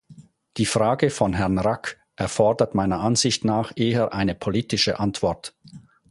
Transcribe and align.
Die 0.57 0.65
Frage 0.65 1.11
von 1.11 1.33
Herrn 1.33 1.59
Rack 1.59 1.99
erfordert 2.15 2.73
meiner 2.73 3.01
Ansicht 3.01 3.45
nach 3.45 3.71
eher 3.75 4.13
eine 4.13 4.33
politische 4.33 4.99
Antwort. 4.99 5.53